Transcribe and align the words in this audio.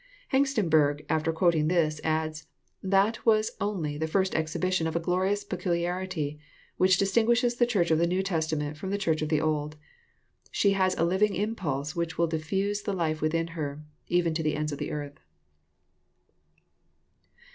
Hengstenberg, 0.33 1.05
after 1.09 1.31
qaoting 1.31 1.67
this, 1.69 2.01
adds, 2.03 2.47
'*That 2.81 3.23
was 3.23 3.51
only 3.61 3.99
the 3.99 4.07
first 4.07 4.33
exhibition 4.33 4.87
of 4.87 4.95
a 4.95 4.99
glorioas 4.99 5.47
peculiarity 5.47 6.39
which 6.77 6.97
dis 6.97 7.13
tingalshes 7.15 7.55
the 7.59 7.67
Church 7.67 7.91
of 7.91 7.99
the 7.99 8.07
New 8.07 8.23
Testament 8.23 8.77
from 8.77 8.89
the 8.89 8.97
Church 8.97 9.21
of 9.21 9.29
the 9.29 9.39
Old. 9.41 9.75
She 10.49 10.71
has 10.71 10.97
a 10.97 11.05
living 11.05 11.35
impulse 11.35 11.95
which 11.95 12.17
will 12.17 12.27
diffiise 12.27 12.83
the 12.83 12.93
life 12.93 13.21
within 13.21 13.49
her, 13.49 13.83
even 14.07 14.33
to 14.33 14.41
the 14.41 14.55
ends 14.55 14.71
of 14.71 14.79
the 14.79 14.89
earth." 14.89 15.19